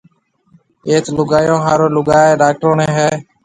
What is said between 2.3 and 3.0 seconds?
ڊاڪروڻيَ